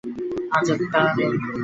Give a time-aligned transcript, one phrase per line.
[0.57, 1.31] আজ তারা নেই।